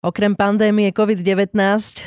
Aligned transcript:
Okrem 0.00 0.32
pandémie 0.32 0.96
COVID-19 0.96 1.52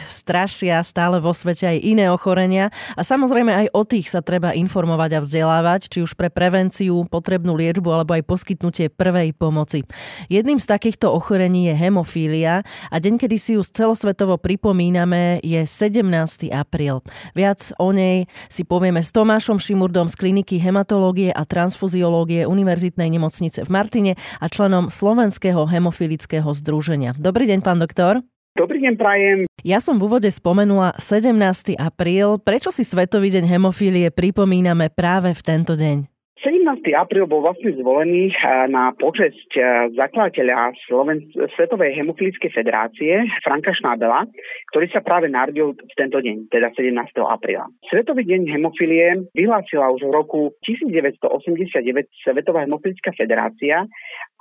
strašia 0.10 0.82
stále 0.82 1.22
vo 1.22 1.30
svete 1.30 1.70
aj 1.70 1.78
iné 1.78 2.10
ochorenia 2.10 2.74
a 2.98 3.06
samozrejme 3.06 3.54
aj 3.54 3.68
o 3.70 3.86
tých 3.86 4.10
sa 4.10 4.26
treba 4.26 4.50
informovať 4.50 5.14
a 5.14 5.20
vzdelávať, 5.22 5.94
či 5.94 6.00
už 6.02 6.18
pre 6.18 6.34
prevenciu, 6.34 7.06
potrebnú 7.06 7.54
liečbu 7.54 7.86
alebo 7.94 8.18
aj 8.18 8.26
poskytnutie 8.26 8.90
prvej 8.90 9.38
pomoci. 9.38 9.86
Jedným 10.26 10.58
z 10.58 10.74
takýchto 10.74 11.14
ochorení 11.14 11.70
je 11.70 11.78
hemofília 11.78 12.66
a 12.90 12.96
deň, 12.98 13.14
kedy 13.22 13.38
si 13.38 13.54
ju 13.54 13.62
celosvetovo 13.62 14.42
pripomíname, 14.42 15.38
je 15.46 15.62
17. 15.62 16.50
apríl. 16.50 17.06
Viac 17.38 17.78
o 17.78 17.94
nej 17.94 18.26
si 18.50 18.66
povieme 18.66 19.06
s 19.06 19.14
Tomášom 19.14 19.62
Šimurdom 19.62 20.10
z 20.10 20.18
kliniky 20.18 20.58
hematológie 20.58 21.30
a 21.30 21.46
transfuziológie 21.46 22.50
Univerzitnej 22.50 23.14
nemocnice 23.14 23.62
v 23.62 23.70
Martine 23.70 24.12
a 24.42 24.50
členom 24.50 24.90
Slovenského 24.90 25.70
hemofilického 25.70 26.50
združenia. 26.58 27.14
Dobrý 27.22 27.46
deň, 27.46 27.62
pán 27.62 27.83
doktor. 27.84 28.24
Dobrý 28.54 28.86
deň, 28.86 28.94
prajem. 28.96 29.40
Ja 29.66 29.82
som 29.82 29.98
v 29.98 30.06
úvode 30.06 30.30
spomenula 30.30 30.94
17. 31.02 31.74
apríl. 31.74 32.38
Prečo 32.38 32.70
si 32.70 32.86
Svetový 32.86 33.34
deň 33.34 33.50
hemofílie 33.50 34.14
pripomíname 34.14 34.94
práve 34.94 35.34
v 35.34 35.42
tento 35.42 35.74
deň? 35.74 36.14
17. 36.44 36.84
apríl 37.00 37.24
bol 37.24 37.40
vlastne 37.40 37.72
zvolený 37.80 38.36
eh, 38.36 38.68
na 38.68 38.92
počesť 38.94 39.50
eh, 39.56 39.66
zakladateľa 39.96 40.76
Sloven- 40.86 41.32
Svetovej 41.56 41.96
hemofilickej 41.96 42.52
federácie 42.52 43.24
Franka 43.42 43.72
Šnábela, 43.72 44.28
ktorý 44.76 44.92
sa 44.92 45.00
práve 45.00 45.32
narodil 45.32 45.72
v 45.74 45.94
tento 45.96 46.20
deň, 46.20 46.52
teda 46.52 46.76
17. 46.76 46.94
apríla. 47.24 47.72
Svetový 47.88 48.28
deň 48.28 48.52
hemofilie 48.60 49.24
vyhlásila 49.32 49.88
už 49.96 50.04
v 50.04 50.12
roku 50.12 50.40
1989 50.68 52.12
Svetová 52.22 52.68
hemofilická 52.68 53.16
federácia 53.16 53.88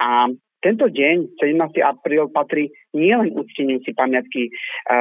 a 0.02 0.27
tento 0.62 0.87
deň, 0.87 1.37
17. 1.43 1.83
apríl, 1.83 2.30
patrí 2.30 2.71
nielen 2.95 3.34
ucteniu 3.34 3.83
si 3.83 3.91
pamiatky 3.93 4.48
e, 4.48 4.51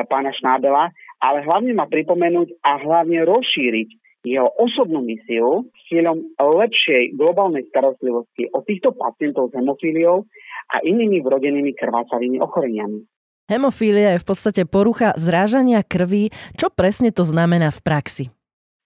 pána 0.10 0.34
Šnábela, 0.34 0.90
ale 1.22 1.46
hlavne 1.46 1.78
má 1.78 1.86
pripomenúť 1.86 2.58
a 2.66 2.82
hlavne 2.82 3.22
rozšíriť 3.22 3.90
jeho 4.26 4.50
osobnú 4.58 5.02
misiu 5.02 5.66
s 5.74 5.82
cieľom 5.90 6.22
lepšej 6.38 7.18
globálnej 7.18 7.66
starostlivosti 7.70 8.50
o 8.54 8.62
týchto 8.62 8.94
pacientov 8.94 9.50
s 9.50 9.58
hemofíliou 9.58 10.26
a 10.74 10.76
inými 10.86 11.22
vrodenými 11.26 11.74
krvácavými 11.74 12.38
ochoreniami. 12.38 13.02
Hemofília 13.50 14.16
je 14.16 14.24
v 14.24 14.28
podstate 14.30 14.62
porucha 14.70 15.18
zrážania 15.18 15.82
krvi. 15.82 16.30
Čo 16.56 16.70
presne 16.72 17.10
to 17.10 17.26
znamená 17.26 17.74
v 17.74 17.82
praxi? 17.82 18.26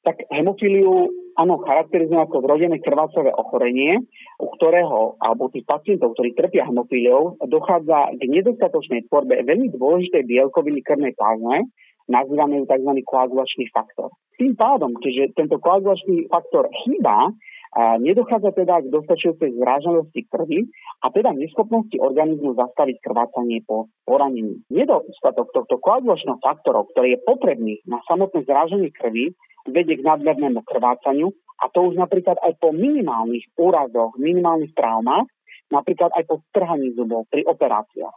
Tak 0.08 0.24
hemofíliu 0.32 1.12
áno, 1.36 1.62
charakterizuje 1.64 2.18
ako 2.20 2.44
vrodené 2.44 2.80
krvácavé 2.80 3.32
ochorenie, 3.36 4.04
u 4.40 4.48
ktorého, 4.56 5.20
alebo 5.20 5.52
tých 5.52 5.68
pacientov, 5.68 6.16
ktorí 6.16 6.36
trpia 6.36 6.68
hemofíliou, 6.68 7.40
dochádza 7.46 8.16
k 8.16 8.22
nedostatočnej 8.26 9.08
tvorbe 9.12 9.44
veľmi 9.44 9.72
dôležitej 9.76 10.24
bielkoviny 10.26 10.80
krvnej 10.84 11.14
plazme, 11.16 11.70
nazývané 12.08 12.62
ju 12.62 12.66
tzv. 12.70 12.92
koagulačný 13.06 13.66
faktor. 13.74 14.14
Tým 14.36 14.54
pádom, 14.54 14.94
keďže 15.00 15.36
tento 15.36 15.58
koagulačný 15.60 16.28
faktor 16.28 16.68
chýba, 16.84 17.32
nedochádza 17.76 18.56
teda 18.56 18.80
k 18.84 18.88
dostačujúcej 18.88 19.60
zrážanosti 19.60 20.24
krvi 20.32 20.72
a 21.04 21.12
teda 21.12 21.36
neschopnosti 21.36 22.00
organizmu 22.00 22.56
zastaviť 22.56 23.04
krvácanie 23.04 23.68
po 23.68 23.92
poranení. 24.08 24.64
Nedostatok 24.72 25.52
tohto 25.52 25.76
koagulačného 25.84 26.40
faktorov, 26.40 26.88
ktorý 26.96 27.20
je 27.20 27.24
potrebný 27.28 27.74
na 27.84 28.00
samotné 28.08 28.48
zrážanie 28.48 28.96
krvi, 28.96 29.36
vedie 29.68 30.00
k 30.00 30.06
nadmernému 30.08 30.64
krvácaniu 30.64 31.36
a 31.60 31.66
to 31.74 31.92
už 31.92 32.00
napríklad 32.00 32.40
aj 32.40 32.56
po 32.62 32.72
minimálnych 32.72 33.50
úrazoch, 33.60 34.14
minimálnych 34.16 34.72
traumách, 34.78 35.28
napríklad 35.74 36.14
aj 36.14 36.24
po 36.30 36.40
strhaní 36.54 36.94
zubov 36.94 37.26
pri 37.28 37.44
operáciách. 37.44 38.16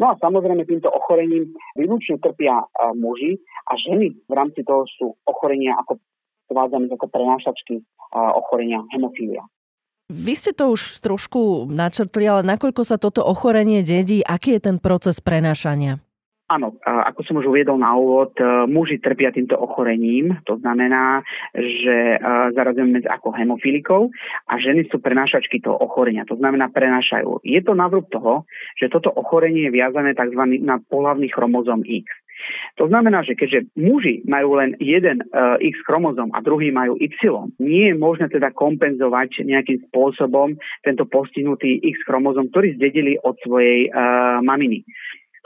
No 0.00 0.08
a 0.08 0.14
samozrejme 0.16 0.64
týmto 0.64 0.88
ochorením 0.88 1.52
výlučne 1.76 2.16
trpia 2.24 2.56
e, 2.56 2.66
muži 2.96 3.36
a 3.68 3.76
ženy 3.76 4.16
v 4.24 4.32
rámci 4.32 4.64
toho 4.64 4.88
sú 4.88 5.12
ochorenia 5.28 5.76
ako 5.76 6.00
uvádzame 6.50 6.90
ako 6.90 7.06
prenášačky 7.08 7.80
ochorenia 8.12 8.82
hemofília. 8.90 9.46
Vy 10.10 10.34
ste 10.34 10.50
to 10.50 10.74
už 10.74 11.06
trošku 11.06 11.70
načrtli, 11.70 12.26
ale 12.26 12.42
nakoľko 12.42 12.82
sa 12.82 12.98
toto 12.98 13.22
ochorenie 13.22 13.86
dedí, 13.86 14.26
aký 14.26 14.58
je 14.58 14.66
ten 14.66 14.76
proces 14.82 15.22
prenášania? 15.22 16.02
Áno, 16.50 16.74
ako 16.82 17.22
som 17.22 17.38
už 17.38 17.46
uviedol 17.46 17.78
na 17.78 17.94
úvod, 17.94 18.34
e, 18.34 18.42
muži 18.66 18.98
trpia 18.98 19.30
týmto 19.30 19.54
ochorením. 19.54 20.34
To 20.50 20.58
znamená, 20.58 21.22
že 21.54 22.18
e, 22.18 22.26
zarazujeme 22.58 23.06
ako 23.06 23.30
hemofilikou 23.30 24.10
a 24.50 24.58
ženy 24.58 24.90
sú 24.90 24.98
prenášačky 24.98 25.62
toho 25.62 25.78
ochorenia. 25.78 26.26
To 26.26 26.34
znamená, 26.34 26.74
prenášajú. 26.74 27.46
Je 27.46 27.62
to 27.62 27.78
navrúb 27.78 28.10
toho, 28.10 28.50
že 28.82 28.90
toto 28.90 29.14
ochorenie 29.14 29.70
je 29.70 29.78
viazané 29.78 30.10
tzv. 30.18 30.42
na 30.58 30.82
pohlavný 30.82 31.30
chromozom 31.30 31.86
X. 31.86 32.10
To 32.78 32.88
znamená, 32.88 33.26
že 33.26 33.36
keďže 33.36 33.72
muži 33.76 34.24
majú 34.24 34.56
len 34.56 34.78
jeden 34.80 35.20
uh, 35.20 35.60
X 35.60 35.80
chromozom 35.84 36.32
a 36.32 36.40
druhý 36.40 36.72
majú 36.72 36.96
Y, 36.96 37.12
nie 37.60 37.92
je 37.92 37.94
možné 37.98 38.32
teda 38.32 38.54
kompenzovať 38.56 39.44
nejakým 39.44 39.84
spôsobom 39.90 40.56
tento 40.80 41.04
postihnutý 41.04 41.82
X 41.84 42.06
chromozom, 42.08 42.48
ktorý 42.48 42.78
zdedili 42.80 43.20
od 43.20 43.36
svojej 43.44 43.90
uh, 43.90 44.40
maminy. 44.40 44.86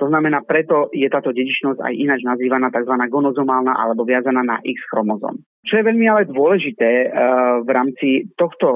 To 0.02 0.10
znamená, 0.10 0.42
preto 0.42 0.90
je 0.90 1.06
táto 1.06 1.30
dedičnosť 1.30 1.78
aj 1.78 1.94
ináč 1.94 2.20
nazývaná 2.26 2.66
tzv. 2.74 2.98
gonozomálna 2.98 3.78
alebo 3.78 4.02
viazaná 4.02 4.42
na 4.42 4.58
X 4.66 4.82
chromozom. 4.90 5.38
Čo 5.62 5.78
je 5.78 5.86
veľmi 5.86 6.06
ale 6.10 6.26
dôležité 6.26 6.90
uh, 7.06 7.62
v 7.62 7.70
rámci 7.70 8.08
tohto 8.34 8.66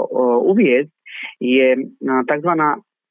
uviezť, 0.46 0.94
je 1.42 1.74
tzv. 2.02 2.52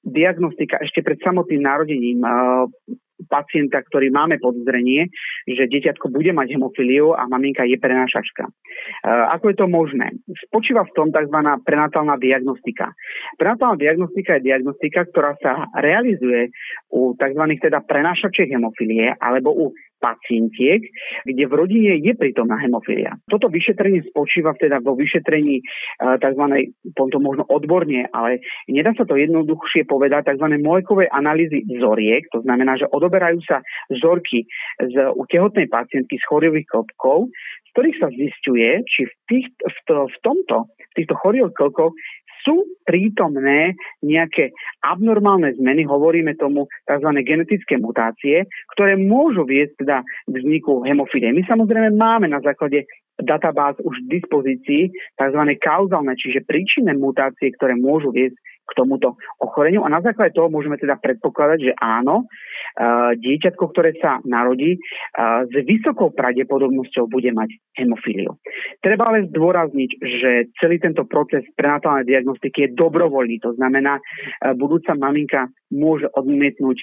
diagnostika 0.07 0.79
ešte 0.79 1.03
pred 1.03 1.19
samotným 1.19 1.59
narodením 1.59 2.23
pacienta, 3.25 3.81
ktorý 3.81 4.13
máme 4.13 4.37
podozrenie, 4.37 5.09
že 5.49 5.65
dieťatko 5.65 6.13
bude 6.13 6.29
mať 6.37 6.53
hemofíliu 6.53 7.17
a 7.17 7.25
maminka 7.25 7.65
je 7.65 7.81
prenášačka. 7.81 8.45
E, 8.45 8.51
ako 9.09 9.45
je 9.49 9.57
to 9.57 9.65
možné? 9.65 10.07
Spočíva 10.45 10.85
v 10.85 10.93
tom 10.93 11.09
tzv. 11.09 11.37
prenatálna 11.65 12.21
diagnostika. 12.21 12.93
Prenatálna 13.41 13.81
diagnostika 13.81 14.37
je 14.37 14.53
diagnostika, 14.53 15.09
ktorá 15.09 15.33
sa 15.41 15.65
realizuje 15.81 16.53
u 16.93 17.17
tzv. 17.17 17.43
teda 17.57 17.81
prenášačiek 17.81 18.53
hemofilie 18.53 19.17
alebo 19.17 19.49
u 19.49 19.65
pacientiek, 19.97 20.81
kde 21.25 21.43
v 21.45 21.53
rodine 21.53 21.91
je 22.01 22.13
prítomná 22.13 22.57
hemofilia. 22.61 23.17
Toto 23.29 23.49
vyšetrenie 23.49 24.05
spočíva 24.09 24.53
teda 24.57 24.81
vo 24.81 24.93
vyšetrení 24.93 25.61
e, 25.61 25.63
tzv. 26.21 26.43
to 26.93 27.19
možno 27.19 27.43
odborne, 27.49 28.05
ale 28.13 28.41
nedá 28.69 28.93
sa 28.93 29.03
to 29.03 29.17
jednoduchšie 29.17 29.89
povedať 29.89 30.33
tzv. 30.33 30.47
molekovej 30.61 31.09
analýzy 31.09 31.65
vzoriek, 31.65 32.25
to 32.29 32.41
znamená, 32.45 32.77
že 32.77 32.89
odoberajú 32.89 33.41
sa 33.45 33.61
vzorky 33.89 34.45
z, 34.79 34.95
u 35.13 35.23
tehotnej 35.25 35.67
pacientky 35.67 36.17
s 36.17 36.27
chorivých 36.29 36.69
klopkov, 36.69 37.29
z 37.67 37.69
ktorých 37.73 37.97
sa 37.99 38.09
zistuje, 38.13 38.69
či 38.89 39.05
v, 39.05 39.13
tých, 39.29 39.47
v, 39.61 39.77
to, 39.85 39.95
v 40.09 40.17
tomto, 40.25 40.57
v 40.69 40.93
týchto 40.97 41.15
chorivých 41.19 41.53
klopkoch 41.53 41.93
sú 42.47 42.63
prítomné 42.87 43.75
nejaké 43.99 44.55
abnormálne 44.79 45.51
zmeny, 45.59 45.83
hovoríme 45.83 46.39
tomu 46.39 46.71
tzv. 46.87 47.09
genetické 47.27 47.75
mutácie, 47.75 48.47
ktoré 48.71 48.95
môžu 48.95 49.43
viesť 49.43 49.83
teda 49.83 49.97
k 50.07 50.31
vzniku 50.31 50.87
hemofilie. 50.87 51.35
My 51.35 51.43
samozrejme 51.43 51.91
máme 51.99 52.31
na 52.31 52.39
základe 52.39 52.87
databáz 53.19 53.75
už 53.83 54.07
v 54.07 54.21
dispozícii 54.21 54.83
tzv. 55.19 55.41
kauzálne, 55.59 56.15
čiže 56.15 56.47
príčinné 56.47 56.95
mutácie, 56.95 57.51
ktoré 57.59 57.75
môžu 57.75 58.15
viesť 58.15 58.39
k 58.67 58.71
tomuto 58.75 59.15
ochoreniu 59.39 59.87
a 59.87 59.89
na 59.89 60.03
základe 60.03 60.35
toho 60.35 60.51
môžeme 60.51 60.75
teda 60.75 60.99
predpokladať, 60.99 61.71
že 61.71 61.73
áno, 61.79 62.27
e, 62.27 63.15
dieťatko, 63.15 63.63
ktoré 63.71 63.95
sa 64.03 64.19
narodí, 64.27 64.75
e, 64.75 64.79
s 65.47 65.53
vysokou 65.63 66.11
pravdepodobnosťou 66.11 67.07
bude 67.07 67.31
mať 67.31 67.55
hemofíliu. 67.79 68.35
Treba 68.83 69.07
ale 69.07 69.31
zdôrazniť, 69.31 69.89
že 70.03 70.31
celý 70.59 70.83
tento 70.83 71.07
proces 71.07 71.47
prenatálnej 71.55 72.03
diagnostiky 72.03 72.67
je 72.67 72.75
dobrovoľný, 72.75 73.39
to 73.39 73.55
znamená, 73.55 73.97
e, 73.97 74.51
budúca 74.59 74.91
maminka 74.99 75.47
môže 75.67 76.07
odmietnúť 76.15 76.79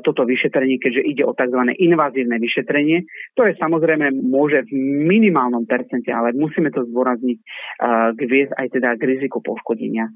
toto 0.00 0.24
vyšetrenie, 0.24 0.80
keďže 0.80 1.04
ide 1.04 1.20
o 1.28 1.36
tzv. 1.36 1.68
invazívne 1.76 2.40
vyšetrenie, 2.40 3.04
ktoré 3.36 3.52
samozrejme 3.60 4.08
môže 4.24 4.64
v 4.64 4.72
minimálnom 5.04 5.68
percente, 5.68 6.08
ale 6.08 6.32
musíme 6.32 6.72
to 6.72 6.80
zdôrazniť, 6.88 7.38
k 8.16 8.20
aj 8.56 8.66
teda 8.72 8.96
k 8.96 9.02
riziku 9.04 9.44
poškodenia 9.44 10.08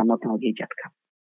samotného 0.00 0.41
dieťatka. 0.42 0.90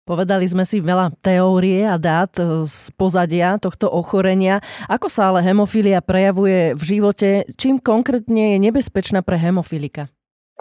Povedali 0.06 0.46
sme 0.46 0.70
si 0.70 0.86
veľa 0.86 1.18
teórie 1.18 1.82
a 1.82 1.98
dát 1.98 2.30
e, 2.38 2.70
z 2.70 2.94
pozadia 2.94 3.58
tohto 3.58 3.90
ochorenia. 3.90 4.62
Ako 4.86 5.10
sa 5.10 5.34
ale 5.34 5.42
hemofília 5.42 5.98
prejavuje 5.98 6.78
v 6.78 6.84
živote? 6.86 7.30
Čím 7.58 7.82
konkrétne 7.82 8.54
je 8.54 8.58
nebezpečná 8.70 9.26
pre 9.26 9.42
hemofilika? 9.42 10.14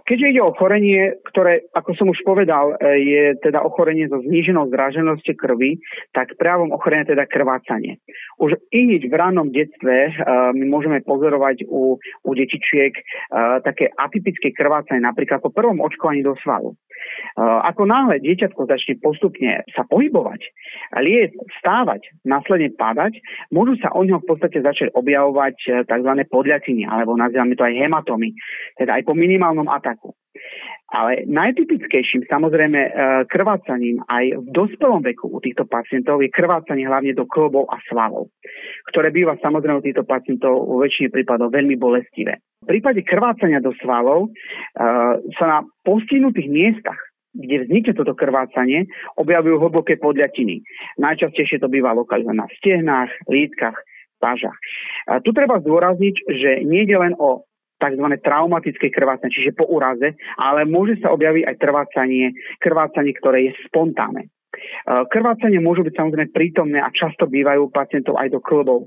Keďže 0.05 0.37
ide 0.37 0.41
o 0.45 0.53
ochorenie, 0.53 1.17
ktoré, 1.33 1.65
ako 1.73 1.97
som 1.97 2.13
už 2.13 2.21
povedal, 2.29 2.77
e, 2.77 3.01
je 3.01 3.25
teda 3.41 3.65
ochorenie 3.65 4.05
so 4.05 4.21
zníženou 4.21 4.69
zráženosťou 4.69 5.33
krvi, 5.41 5.81
tak 6.13 6.37
právom 6.37 6.77
ochorenia 6.77 7.09
teda 7.09 7.25
krvácanie. 7.25 7.97
Už 8.37 8.53
i 8.69 9.01
v 9.01 9.15
rannom 9.15 9.49
detstve 9.49 10.13
uh, 10.13 10.53
my 10.53 10.65
môžeme 10.69 11.01
pozorovať 11.03 11.65
u, 11.67 11.97
u 11.99 12.31
detičiek 12.37 12.93
uh, 12.95 13.59
také 13.65 13.89
atypické 13.97 14.53
krvácanie, 14.53 15.01
napríklad 15.01 15.41
po 15.41 15.49
prvom 15.51 15.81
očkovaní 15.81 16.21
do 16.21 16.37
svalu. 16.45 16.77
Ako 17.37 17.85
náhle 17.91 18.23
dieťatko 18.23 18.71
začne 18.71 18.97
postupne 19.03 19.67
sa 19.75 19.83
pohybovať, 19.85 20.41
liesť, 21.03 21.35
stávať, 21.59 22.07
následne 22.23 22.71
padať, 22.71 23.19
môžu 23.51 23.75
sa 23.83 23.91
o 23.93 24.07
ňom 24.07 24.23
v 24.23 24.29
podstate 24.31 24.63
začať 24.63 24.95
objavovať 24.95 25.85
tzv. 25.91 26.11
podľatiny, 26.31 26.87
alebo 26.87 27.19
nazývame 27.19 27.59
to 27.59 27.67
aj 27.67 27.75
hematomy, 27.75 28.31
teda 28.79 28.97
aj 28.97 29.03
po 29.05 29.15
minimálnom 29.19 29.67
ataku. 29.67 29.94
Ale 30.93 31.25
najtypickejším 31.25 32.29
samozrejme 32.29 32.81
e, 32.85 32.91
krvácaním 33.33 34.05
aj 34.05 34.37
v 34.37 34.47
dospelom 34.53 35.01
veku 35.01 35.33
u 35.33 35.41
týchto 35.41 35.65
pacientov 35.65 36.21
je 36.21 36.29
krvácanie 36.29 36.85
hlavne 36.85 37.17
do 37.17 37.25
klbov 37.25 37.73
a 37.73 37.81
svalov, 37.89 38.29
ktoré 38.93 39.09
býva 39.09 39.41
samozrejme 39.41 39.81
u 39.81 39.87
týchto 39.87 40.05
pacientov 40.05 40.53
vo 40.53 40.85
väčšine 40.85 41.09
prípadov 41.09 41.57
veľmi 41.57 41.81
bolestivé. 41.81 42.45
V 42.63 42.67
prípade 42.69 43.01
krvácania 43.01 43.65
do 43.65 43.73
svalov 43.81 44.29
e, 44.29 44.31
sa 45.41 45.45
na 45.49 45.59
postihnutých 45.83 46.49
miestach 46.53 47.01
kde 47.35 47.67
vznikne 47.67 47.99
toto 47.99 48.15
krvácanie, 48.15 48.87
objavujú 49.19 49.59
hlboké 49.59 49.99
podľatiny. 49.99 50.63
Najčastejšie 51.03 51.59
to 51.59 51.67
býva 51.67 51.91
lokalizované 51.91 52.47
v 52.47 52.59
stehnách, 52.63 53.11
lítkach, 53.27 53.75
pážach. 54.23 54.55
A 55.11 55.19
tu 55.19 55.35
treba 55.35 55.59
zdôrazniť, 55.59 56.15
že 56.31 56.51
nie 56.63 56.87
je 56.87 56.97
len 56.97 57.13
o 57.19 57.43
tzv. 57.85 58.07
traumatické 58.25 58.89
krvácanie, 58.89 59.35
čiže 59.37 59.53
po 59.53 59.69
úraze, 59.69 60.17
ale 60.41 60.65
môže 60.65 60.97
sa 61.05 61.13
objaviť 61.13 61.45
aj 61.45 61.57
krvácanie, 61.61 62.27
krvácanie, 62.57 63.13
ktoré 63.21 63.39
je 63.51 63.53
spontánne. 63.69 64.33
E, 64.55 64.93
krvácanie 65.11 65.59
môžu 65.59 65.83
byť 65.85 65.95
samozrejme 65.95 66.31
prítomné 66.31 66.79
a 66.81 66.95
často 66.95 67.27
bývajú 67.27 67.69
pacientov 67.75 68.17
aj 68.19 68.33
do 68.33 68.41
klbov. 68.41 68.87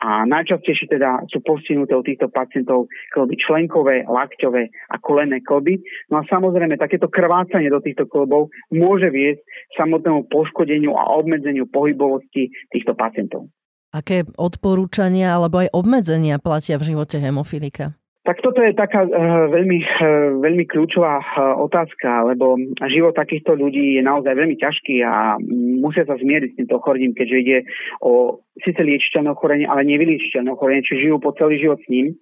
A 0.00 0.28
najčastejšie 0.28 0.90
teda 0.90 1.24
sú 1.32 1.40
postihnuté 1.40 1.96
u 1.96 2.04
týchto 2.04 2.28
pacientov 2.28 2.90
klby 3.12 3.36
členkové, 3.40 4.04
lakťové 4.04 4.68
a 4.92 4.96
kolené 5.00 5.40
klby. 5.40 5.80
No 6.12 6.20
a 6.20 6.28
samozrejme 6.28 6.76
takéto 6.76 7.08
krvácanie 7.08 7.72
do 7.72 7.80
týchto 7.80 8.04
klbov 8.08 8.52
môže 8.72 9.08
viesť 9.08 9.40
samotnému 9.80 10.28
poškodeniu 10.28 10.92
a 10.96 11.16
obmedzeniu 11.16 11.68
pohybovosti 11.68 12.52
týchto 12.72 12.92
pacientov. 12.96 13.48
Aké 13.94 14.26
odporúčania 14.34 15.38
alebo 15.38 15.62
aj 15.62 15.70
obmedzenia 15.70 16.42
platia 16.42 16.82
v 16.82 16.90
živote 16.90 17.22
hemofilika? 17.22 17.94
Tak 18.24 18.40
toto 18.40 18.64
je 18.64 18.72
taká 18.72 19.04
uh, 19.04 19.52
veľmi, 19.52 19.78
uh, 19.84 20.40
veľmi 20.40 20.64
kľúčová 20.64 21.20
uh, 21.20 21.60
otázka, 21.60 22.24
lebo 22.32 22.56
život 22.88 23.12
takýchto 23.12 23.52
ľudí 23.52 24.00
je 24.00 24.02
naozaj 24.02 24.32
veľmi 24.32 24.56
ťažký 24.56 25.04
a 25.04 25.36
musia 25.80 26.08
sa 26.08 26.16
zmieriť 26.16 26.50
s 26.52 26.56
týmto 26.56 26.80
ochorením, 26.80 27.12
keďže 27.12 27.36
ide 27.36 27.58
o 28.00 28.40
síce 28.62 28.78
liečiteľné 28.78 29.34
ochorenie, 29.34 29.66
ale 29.66 29.82
nevyliečiteľné 29.82 30.54
ochorenie, 30.54 30.86
či 30.86 31.02
žijú 31.02 31.18
po 31.18 31.34
celý 31.34 31.58
život 31.58 31.82
s 31.82 31.90
ním 31.90 32.14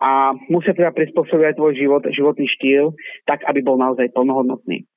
a 0.00 0.32
musia 0.48 0.72
teda 0.72 0.96
prispôsobiť 0.96 1.60
tvoj 1.60 1.76
život, 1.76 2.02
životný 2.08 2.48
štýl 2.48 2.96
tak, 3.28 3.44
aby 3.44 3.60
bol 3.60 3.76
naozaj 3.76 4.08
plnohodnotný. 4.16 4.88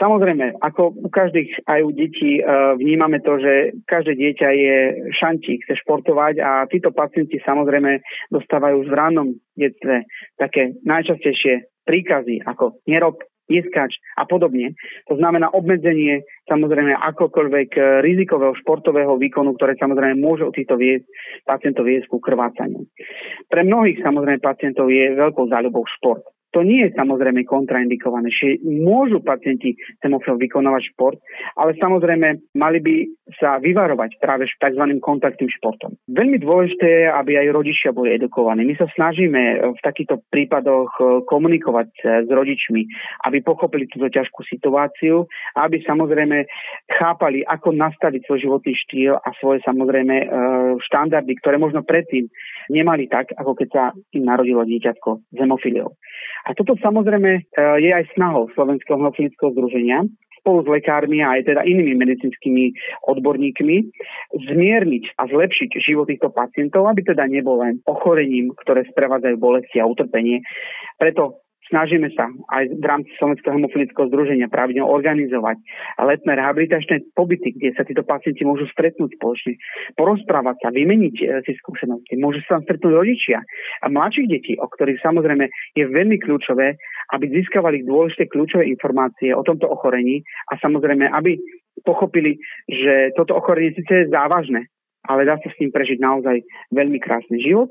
Samozrejme, 0.00 0.56
ako 0.64 0.96
u 0.96 1.08
každých 1.12 1.68
aj 1.68 1.80
u 1.84 1.90
detí 1.92 2.40
vnímame 2.80 3.20
to, 3.20 3.36
že 3.36 3.76
každé 3.84 4.16
dieťa 4.16 4.48
je 4.56 4.76
šantík, 5.20 5.68
chce 5.68 5.84
športovať 5.84 6.40
a 6.40 6.64
títo 6.72 6.96
pacienti 6.96 7.36
samozrejme 7.44 8.00
dostávajú 8.32 8.88
v 8.88 8.92
rannom 8.96 9.28
detstve 9.52 10.08
také 10.40 10.76
najčastejšie 10.84 11.68
príkazy 11.84 12.42
ako 12.42 12.80
nerob, 12.88 13.20
neskač 13.48 13.96
a 14.18 14.28
podobne. 14.28 14.76
To 15.08 15.16
znamená 15.16 15.50
obmedzenie 15.54 16.26
samozrejme 16.46 16.92
akokoľvek 16.92 17.68
eh, 17.76 17.82
rizikového 18.04 18.54
športového 18.60 19.16
výkonu, 19.16 19.56
ktoré 19.56 19.78
samozrejme 19.80 20.20
môže 20.20 20.44
od 20.44 20.54
týchto 20.54 20.76
viesť, 20.76 21.06
pacientov 21.48 21.88
viesť 21.88 22.10
ku 22.10 22.20
krvácaniu. 22.20 22.84
Pre 23.48 23.62
mnohých 23.64 24.02
samozrejme 24.04 24.42
pacientov 24.42 24.90
je 24.92 25.16
veľkou 25.16 25.48
záľubou 25.48 25.86
šport. 25.98 26.35
To 26.56 26.64
nie 26.64 26.88
je 26.88 26.96
samozrejme 26.96 27.44
kontraindikované. 27.44 28.32
Čiže 28.32 28.64
môžu 28.64 29.20
pacienti 29.20 29.76
hemofil 30.00 30.40
vykonávať 30.40 30.96
šport, 30.96 31.20
ale 31.52 31.76
samozrejme 31.76 32.56
mali 32.56 32.78
by 32.80 32.94
sa 33.36 33.60
vyvarovať 33.60 34.16
práve 34.16 34.48
tzv. 34.48 34.84
kontaktným 35.04 35.52
športom. 35.52 36.00
Veľmi 36.08 36.40
dôležité 36.40 36.88
je, 36.88 37.04
aby 37.12 37.36
aj 37.36 37.52
rodičia 37.52 37.90
boli 37.92 38.16
edukovaní. 38.16 38.64
My 38.64 38.72
sa 38.80 38.88
snažíme 38.88 39.76
v 39.76 39.80
takýchto 39.84 40.24
prípadoch 40.32 40.96
e, 40.96 41.02
komunikovať 41.28 41.90
e, 42.00 42.02
s 42.24 42.30
rodičmi, 42.32 42.88
aby 43.28 43.44
pochopili 43.44 43.84
túto 43.92 44.08
ťažkú 44.08 44.40
situáciu, 44.48 45.28
aby 45.60 45.84
samozrejme 45.84 46.48
chápali, 46.88 47.44
ako 47.44 47.76
nastaviť 47.76 48.24
svoj 48.24 48.38
životný 48.48 48.72
štýl 48.88 49.12
a 49.20 49.28
svoje 49.42 49.60
samozrejme 49.66 50.16
e, 50.24 50.26
štandardy, 50.88 51.36
ktoré 51.44 51.60
možno 51.60 51.84
predtým 51.84 52.32
nemali 52.72 53.12
tak, 53.12 53.36
ako 53.36 53.52
keď 53.58 53.68
sa 53.68 53.84
im 54.16 54.24
narodilo 54.24 54.64
dieťatko 54.64 55.34
s 55.34 55.36
hemofiliou. 55.36 55.92
Toto 56.54 56.78
samozrejme 56.78 57.30
e, 57.32 57.42
je 57.82 57.90
aj 57.90 58.12
snahou 58.14 58.46
Slovenského 58.54 59.00
hemofilického 59.00 59.50
združenia 59.50 60.06
spolu 60.46 60.62
s 60.62 60.68
lekármi 60.70 61.18
a 61.26 61.34
aj 61.34 61.50
teda 61.50 61.66
inými 61.66 61.98
medicínskymi 61.98 62.70
odborníkmi 63.10 63.76
zmierniť 64.46 65.18
a 65.18 65.26
zlepšiť 65.26 65.74
život 65.82 66.06
týchto 66.06 66.30
pacientov, 66.30 66.86
aby 66.86 67.02
teda 67.02 67.26
nebol 67.26 67.58
len 67.58 67.82
ochorením, 67.82 68.54
ktoré 68.62 68.86
sprevádzajú 68.86 69.42
bolesti 69.42 69.82
a 69.82 69.90
utrpenie. 69.90 70.46
Preto 71.02 71.42
Snažíme 71.66 72.14
sa 72.14 72.30
aj 72.54 72.78
v 72.78 72.84
rámci 72.86 73.10
Slovenského 73.18 73.58
hemofilického 73.58 74.06
združenia 74.06 74.46
pravidelne 74.46 74.86
organizovať 74.86 75.58
letné 75.98 76.32
rehabilitačné 76.38 77.10
pobyty, 77.18 77.58
kde 77.58 77.74
sa 77.74 77.82
títo 77.82 78.06
pacienti 78.06 78.46
môžu 78.46 78.70
stretnúť 78.70 79.18
spoločne, 79.18 79.58
porozprávať 79.98 80.56
sa, 80.62 80.68
vymeniť 80.70 81.16
e, 81.18 81.24
si 81.42 81.58
skúsenosti. 81.58 82.14
Môžu 82.22 82.38
sa 82.46 82.58
tam 82.58 82.70
stretnúť 82.70 82.92
rodičia 82.94 83.42
a 83.82 83.86
mladších 83.90 84.30
detí, 84.30 84.54
o 84.62 84.70
ktorých 84.70 85.02
samozrejme 85.02 85.50
je 85.74 85.84
veľmi 85.90 86.22
kľúčové, 86.22 86.78
aby 87.18 87.24
získavali 87.34 87.82
dôležité 87.82 88.30
kľúčové 88.30 88.70
informácie 88.70 89.34
o 89.34 89.42
tomto 89.42 89.66
ochorení 89.66 90.22
a 90.54 90.58
samozrejme, 90.62 91.10
aby 91.18 91.34
pochopili, 91.82 92.38
že 92.70 93.10
toto 93.18 93.34
ochorenie 93.34 93.74
síce 93.74 94.06
je 94.06 94.12
závažné, 94.14 94.70
ale 95.06 95.26
dá 95.26 95.38
sa 95.38 95.48
s 95.50 95.58
ním 95.62 95.70
prežiť 95.70 95.98
naozaj 96.02 96.42
veľmi 96.74 96.98
krásny 96.98 97.38
život. 97.42 97.70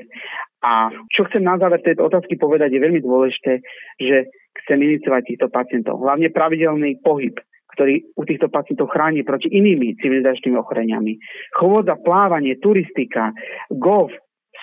A 0.65 0.89
čo 1.13 1.29
chcem 1.29 1.45
na 1.45 1.61
záver 1.61 1.85
tejto 1.85 2.09
otázky 2.09 2.41
povedať, 2.41 2.73
je 2.73 2.81
veľmi 2.81 3.05
dôležité, 3.05 3.61
že 4.01 4.33
chcem 4.65 4.81
iniciovať 4.81 5.21
týchto 5.29 5.47
pacientov. 5.53 6.01
Hlavne 6.01 6.33
pravidelný 6.33 7.05
pohyb, 7.05 7.37
ktorý 7.77 8.01
u 8.17 8.25
týchto 8.25 8.49
pacientov 8.49 8.89
chráni 8.89 9.21
proti 9.21 9.53
inými 9.53 9.93
civilizačnými 10.01 10.57
ochoreniami. 10.57 11.21
Chôdza, 11.53 12.01
plávanie, 12.01 12.57
turistika, 12.57 13.29
golf, 13.69 14.09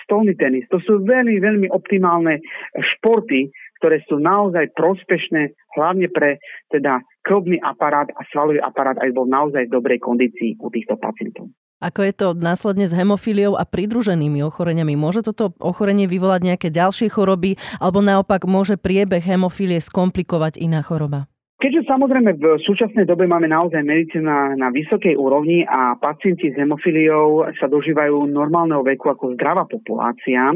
stolný 0.03 0.35
tenis, 0.35 0.67
to 0.67 0.83
sú 0.83 0.99
veľmi, 1.07 1.39
veľmi 1.39 1.67
optimálne 1.71 2.43
športy, 2.75 3.47
ktoré 3.79 4.03
sú 4.03 4.19
naozaj 4.19 4.75
prospešné 4.75 5.55
hlavne 5.79 6.11
pre 6.11 6.39
teda 6.67 6.99
krvný 7.23 7.63
aparát 7.63 8.11
a 8.11 8.27
svalový 8.31 8.59
aparát, 8.59 8.99
aj 8.99 9.15
bol 9.15 9.27
naozaj 9.29 9.71
v 9.71 9.75
dobrej 9.79 10.03
kondícii 10.03 10.59
u 10.59 10.67
týchto 10.67 10.99
pacientov. 10.99 11.47
Ako 11.83 11.99
je 12.07 12.13
to 12.15 12.27
následne 12.31 12.87
s 12.87 12.95
hemofíliou 12.95 13.59
a 13.59 13.67
pridruženými 13.67 14.39
ochoreniami? 14.47 14.95
Môže 14.95 15.19
toto 15.19 15.51
ochorenie 15.59 16.07
vyvolať 16.07 16.41
nejaké 16.47 16.67
ďalšie 16.71 17.11
choroby 17.11 17.59
alebo 17.83 17.99
naopak 17.99 18.47
môže 18.47 18.79
priebeh 18.79 19.19
hemofílie 19.19 19.83
skomplikovať 19.83 20.63
iná 20.63 20.79
choroba? 20.79 21.27
Keďže 21.63 21.87
samozrejme 21.87 22.43
v 22.43 22.59
súčasnej 22.59 23.07
dobe 23.07 23.23
máme 23.23 23.47
naozaj 23.47 23.87
medicína 23.87 24.51
na 24.59 24.67
vysokej 24.67 25.15
úrovni 25.15 25.63
a 25.63 25.95
pacienti 25.95 26.51
s 26.51 26.59
hemofíliou 26.59 27.47
sa 27.55 27.71
dožívajú 27.71 28.27
normálneho 28.27 28.83
veku 28.83 29.07
ako 29.07 29.39
zdravá 29.39 29.63
populácia, 29.63 30.51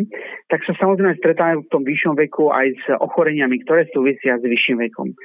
tak 0.52 0.68
sa 0.68 0.76
samozrejme 0.76 1.16
stretávajú 1.24 1.64
v 1.64 1.72
tom 1.72 1.88
vyššom 1.88 2.12
veku 2.28 2.52
aj 2.52 2.68
s 2.76 2.86
ochoreniami, 3.00 3.56
ktoré 3.64 3.88
súvisia 3.96 4.36
s 4.36 4.44
vyšším 4.44 4.84
vekom. 4.84 5.16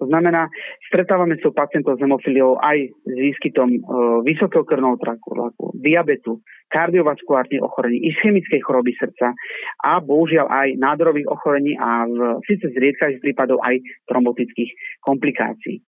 To 0.00 0.08
znamená, 0.08 0.48
stretávame 0.88 1.36
sa 1.44 1.52
pacientov 1.52 2.00
s 2.00 2.02
hemofíliou 2.02 2.56
aj 2.56 2.88
s 2.88 3.16
výskytom 3.20 3.68
e, 3.68 3.80
vysokého 4.24 4.64
krvného 4.64 4.96
traku, 4.96 5.36
diabetu, 5.76 6.40
kardiovaskulárnych 6.72 7.60
ochorení, 7.60 8.08
ischemickej 8.08 8.64
choroby 8.64 8.96
srdca 8.96 9.36
a 9.84 10.00
bohužiaľ 10.00 10.48
aj 10.48 10.68
nádorových 10.80 11.28
ochorení 11.28 11.76
a 11.76 12.08
v 12.08 12.40
síce 12.48 12.72
zriedkavých 12.72 13.20
prípadov 13.20 13.60
aj 13.60 13.76
trombotických 14.08 15.02
komplikácií. 15.04 15.84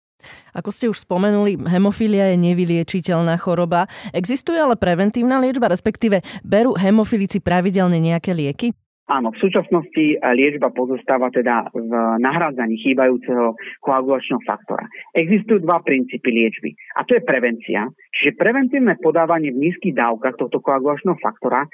Ako 0.57 0.75
ste 0.75 0.91
už 0.91 1.05
spomenuli, 1.07 1.55
hemofília 1.69 2.35
je 2.35 2.43
nevyliečiteľná 2.43 3.39
choroba. 3.39 3.87
Existuje 4.11 4.59
ale 4.59 4.75
preventívna 4.75 5.39
liečba, 5.39 5.71
respektíve 5.71 6.25
berú 6.43 6.75
hemofilici 6.75 7.39
pravidelne 7.39 8.03
nejaké 8.03 8.35
lieky? 8.35 8.75
Áno, 9.09 9.33
v 9.33 9.41
súčasnosti 9.41 10.05
eh, 10.15 10.21
liečba 10.37 10.69
pozostáva 10.69 11.33
teda 11.33 11.73
v 11.73 11.93
nahrádzaní 12.21 12.77
chýbajúceho 12.85 13.57
koagulačného 13.81 14.45
faktora. 14.45 14.85
Existujú 15.17 15.65
dva 15.65 15.81
princípy 15.81 16.29
liečby 16.29 16.77
a 17.01 17.09
to 17.09 17.17
je 17.17 17.25
prevencia, 17.25 17.89
čiže 18.13 18.37
preventívne 18.37 19.01
podávanie 19.01 19.49
v 19.57 19.65
nízkych 19.69 19.97
dávkach 19.97 20.37
tohto 20.37 20.61
koagulačného 20.61 21.17
faktora 21.25 21.65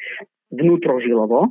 vnútrožilovo, 0.54 1.50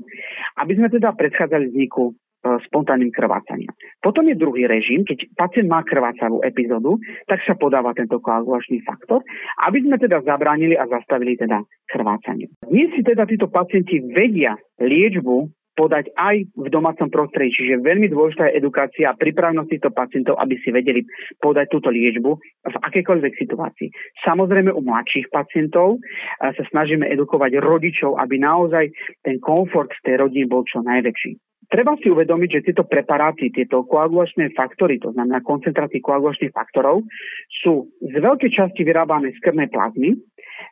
aby 0.63 0.71
sme 0.79 0.87
teda 0.87 1.11
predchádzali 1.11 1.75
vzniku 1.75 2.15
spontánnym 2.43 3.11
krvácaním. 3.11 3.71
Potom 4.03 4.27
je 4.27 4.35
druhý 4.35 4.67
režim, 4.67 5.07
keď 5.07 5.31
pacient 5.39 5.71
má 5.71 5.79
krvácavú 5.79 6.43
epizódu, 6.43 6.99
tak 7.23 7.39
sa 7.47 7.55
podáva 7.55 7.95
tento 7.95 8.19
koagulačný 8.19 8.83
faktor, 8.83 9.23
aby 9.63 9.79
sme 9.79 9.95
teda 9.95 10.19
zabránili 10.27 10.75
a 10.75 10.83
zastavili 10.91 11.39
teda 11.39 11.63
krvácanie. 11.87 12.51
Dnes 12.67 12.91
si 12.99 13.01
teda 13.01 13.23
títo 13.23 13.47
pacienti 13.47 14.03
vedia 14.11 14.59
liečbu 14.83 15.62
podať 15.73 16.13
aj 16.13 16.45
v 16.53 16.67
domácom 16.69 17.09
prostredí. 17.09 17.53
Čiže 17.53 17.81
veľmi 17.81 18.09
dôležitá 18.13 18.49
je 18.49 18.57
edukácia 18.61 19.09
a 19.09 19.17
pripravnosť 19.17 19.69
týchto 19.69 19.91
pacientov, 19.93 20.37
aby 20.37 20.55
si 20.61 20.69
vedeli 20.69 21.01
podať 21.41 21.65
túto 21.73 21.89
liečbu 21.89 22.31
v 22.69 22.75
akékoľvek 22.77 23.33
situácii. 23.37 23.89
Samozrejme 24.21 24.69
u 24.69 24.81
mladších 24.85 25.33
pacientov 25.33 25.97
sa 26.39 26.63
snažíme 26.69 27.09
edukovať 27.09 27.57
rodičov, 27.57 28.21
aby 28.21 28.37
naozaj 28.37 28.93
ten 29.25 29.41
komfort 29.41 29.89
v 29.89 30.03
tej 30.05 30.15
rodine 30.21 30.45
bol 30.45 30.61
čo 30.65 30.85
najväčší. 30.85 31.37
Treba 31.71 31.97
si 31.97 32.11
uvedomiť, 32.11 32.49
že 32.59 32.65
tieto 32.69 32.83
preparáty, 32.85 33.49
tieto 33.49 33.81
koagulačné 33.87 34.53
faktory, 34.53 35.01
to 35.01 35.09
znamená 35.15 35.41
koncentráty 35.41 36.03
koagulačných 36.03 36.53
faktorov, 36.53 37.01
sú 37.49 37.89
z 38.03 38.13
veľkej 38.19 38.51
časti 38.51 38.85
vyrábané 38.85 39.33
z 39.33 39.41
krvnej 39.41 39.71
plazmy. 39.73 40.13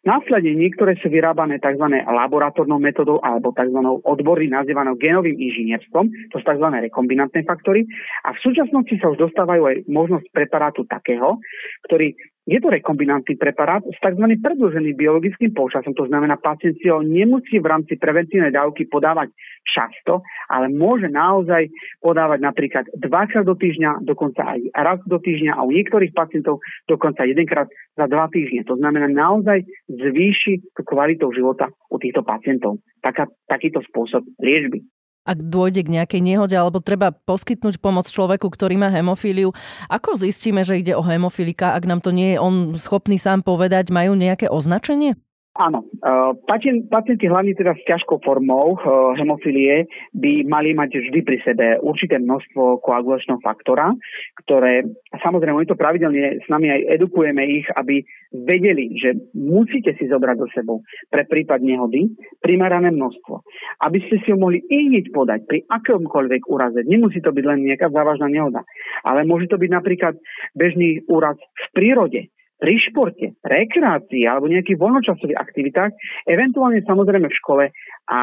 Následne 0.02 0.58
niektoré 0.58 0.98
sú 1.00 1.12
vyrábané 1.14 1.62
tzv. 1.62 1.86
laboratórnou 2.04 2.82
metodou 2.82 3.22
alebo 3.22 3.54
tzv. 3.54 3.80
odborný 4.02 4.50
nazývanou 4.50 4.98
genovým 4.98 5.38
inžinierstvom, 5.38 6.10
to 6.34 6.36
sú 6.42 6.46
tzv. 6.46 6.68
rekombinantné 6.90 7.46
faktory. 7.46 7.86
A 8.26 8.34
v 8.34 8.42
súčasnosti 8.42 8.96
sa 8.98 9.14
už 9.14 9.30
dostávajú 9.30 9.64
aj 9.68 9.76
možnosť 9.86 10.28
preparátu 10.34 10.88
takého, 10.90 11.38
ktorý 11.86 12.18
je 12.50 12.58
to 12.58 12.74
rekombinantný 12.74 13.38
preparát 13.38 13.86
s 13.86 13.98
tzv. 14.02 14.26
predĺženým 14.42 14.98
biologickým 14.98 15.54
počasom, 15.54 15.94
to 15.94 16.10
znamená, 16.10 16.42
pacient 16.42 16.74
si 16.82 16.90
ho 16.90 17.06
nemusí 17.06 17.62
v 17.62 17.70
rámci 17.70 18.02
preventívnej 18.02 18.50
dávky 18.50 18.90
podávať 18.90 19.30
často, 19.62 20.26
ale 20.50 20.74
môže 20.74 21.06
naozaj 21.06 21.70
podávať 22.02 22.40
napríklad 22.42 22.86
dvakrát 22.98 23.46
do 23.46 23.54
týždňa, 23.54 24.02
dokonca 24.02 24.42
aj 24.58 24.60
raz 24.74 25.00
do 25.06 25.22
týždňa 25.22 25.54
a 25.54 25.62
u 25.62 25.70
niektorých 25.70 26.18
pacientov 26.18 26.66
dokonca 26.90 27.30
jedenkrát 27.30 27.70
za 27.94 28.10
dva 28.10 28.26
týždne. 28.34 28.66
To 28.66 28.74
znamená, 28.74 29.06
naozaj 29.06 29.62
zvýši 29.86 30.74
kvalitou 30.82 31.30
života 31.30 31.70
u 31.94 32.02
týchto 32.02 32.26
pacientov. 32.26 32.82
Taká, 33.06 33.30
takýto 33.46 33.86
spôsob 33.86 34.26
liečby 34.42 34.82
ak 35.22 35.38
dôjde 35.38 35.86
k 35.86 35.94
nejakej 36.02 36.22
nehode 36.22 36.58
alebo 36.58 36.82
treba 36.82 37.14
poskytnúť 37.14 37.78
pomoc 37.78 38.10
človeku, 38.10 38.50
ktorý 38.50 38.82
má 38.82 38.90
hemofíliu, 38.90 39.54
ako 39.88 40.18
zistíme, 40.18 40.66
že 40.66 40.82
ide 40.82 40.98
o 40.98 41.06
hemofilika, 41.06 41.78
ak 41.78 41.84
nám 41.86 42.02
to 42.02 42.10
nie 42.10 42.36
je 42.36 42.38
on 42.42 42.74
schopný 42.76 43.22
sám 43.22 43.46
povedať, 43.46 43.94
majú 43.94 44.18
nejaké 44.18 44.50
označenie? 44.50 45.16
Áno, 45.52 45.84
uh, 45.84 46.32
pacient, 46.48 46.88
pacienti 46.88 47.28
hlavne 47.28 47.52
teda 47.52 47.76
s 47.76 47.84
ťažkou 47.84 48.24
formou 48.24 48.80
uh, 48.80 49.12
hemofilie 49.20 49.84
by 50.16 50.48
mali 50.48 50.72
mať 50.72 50.96
vždy 50.96 51.20
pri 51.28 51.38
sebe 51.44 51.76
určité 51.84 52.24
množstvo 52.24 52.80
koagulačného 52.80 53.36
faktora, 53.44 53.92
ktoré 54.40 54.88
samozrejme 55.20 55.60
oni 55.60 55.68
to 55.68 55.76
pravidelne 55.76 56.40
s 56.40 56.48
nami 56.48 56.72
aj 56.72 56.96
edukujeme 56.96 57.44
ich, 57.52 57.68
aby 57.76 58.00
vedeli, 58.32 58.96
že 58.96 59.20
musíte 59.36 59.92
si 60.00 60.08
zobrať 60.08 60.40
do 60.40 60.48
sebou 60.56 60.88
pre 61.12 61.28
prípad 61.28 61.60
nehody 61.60 62.16
primerané 62.40 62.88
množstvo. 62.88 63.44
Aby 63.84 64.08
ste 64.08 64.24
si 64.24 64.32
ho 64.32 64.40
mohli 64.40 64.64
i 64.72 65.04
podať 65.12 65.52
pri 65.52 65.68
akomkoľvek 65.68 66.48
úraze. 66.48 66.80
Nemusí 66.88 67.20
to 67.20 67.36
byť 67.36 67.44
len 67.44 67.68
nejaká 67.68 67.92
závažná 67.92 68.32
nehoda, 68.32 68.64
ale 69.04 69.28
môže 69.28 69.52
to 69.52 69.60
byť 69.60 69.68
napríklad 69.68 70.16
bežný 70.56 71.04
úraz 71.12 71.36
v 71.36 71.68
prírode, 71.76 72.32
pri 72.62 72.78
športe, 72.78 73.34
rekreácii 73.42 74.30
alebo 74.30 74.46
nejakých 74.46 74.78
voľnočasových 74.78 75.42
aktivitách, 75.42 75.92
eventuálne 76.30 76.86
samozrejme 76.86 77.26
v 77.26 77.40
škole 77.42 77.66
a 78.06 78.18